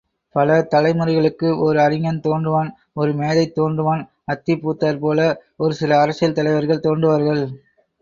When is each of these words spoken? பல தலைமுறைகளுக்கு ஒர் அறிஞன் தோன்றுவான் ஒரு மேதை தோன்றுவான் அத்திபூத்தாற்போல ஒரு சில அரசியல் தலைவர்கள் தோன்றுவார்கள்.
பல 0.35 0.55
தலைமுறைகளுக்கு 0.71 1.49
ஒர் 1.65 1.77
அறிஞன் 1.77 2.19
தோன்றுவான் 2.19 2.69
ஒரு 2.93 3.13
மேதை 3.13 3.45
தோன்றுவான் 3.55 4.03
அத்திபூத்தாற்போல 4.31 5.31
ஒரு 5.57 5.75
சில 5.75 5.99
அரசியல் 6.01 6.37
தலைவர்கள் 6.37 6.85
தோன்றுவார்கள். 6.87 7.43